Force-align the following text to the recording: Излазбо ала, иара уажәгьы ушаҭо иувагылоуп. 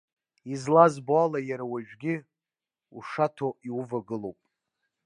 Излазбо 0.53 1.13
ала, 1.23 1.39
иара 1.49 1.65
уажәгьы 1.71 2.15
ушаҭо 2.97 3.49
иувагылоуп. 3.67 4.39